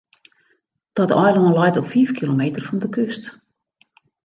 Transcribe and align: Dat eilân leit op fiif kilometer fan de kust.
Dat 0.97 1.11
eilân 1.21 1.53
leit 1.57 1.79
op 1.81 1.87
fiif 1.93 2.11
kilometer 2.19 2.61
fan 2.67 2.79
de 2.83 2.87
kust. 2.95 3.23